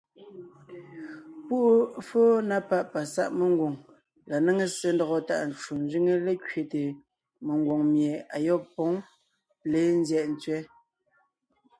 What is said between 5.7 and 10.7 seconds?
ńzẅíŋe lékẅéte mengwòŋ mie ayɔ́b póŋ léen ńzyɛ́ʼ ntsẅɛ́.